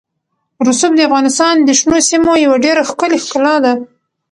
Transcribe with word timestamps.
رسوب 0.67 0.91
د 0.95 0.99
افغانستان 1.09 1.55
د 1.61 1.69
شنو 1.79 1.97
سیمو 2.09 2.33
یوه 2.45 2.57
ډېره 2.65 2.81
ښکلې 2.89 3.17
ښکلا 3.25 3.55
ده. 3.65 3.73